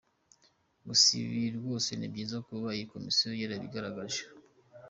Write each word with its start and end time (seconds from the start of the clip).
Gusa 0.85 1.07
ibi 1.21 1.41
rwose 1.57 1.89
ni 1.95 2.07
byiza 2.13 2.37
kuba 2.47 2.67
iyi 2.75 2.85
komisiyo 2.93 3.29
yarabigaragaje. 3.41 4.21